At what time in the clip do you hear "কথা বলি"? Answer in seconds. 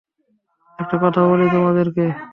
1.03-1.45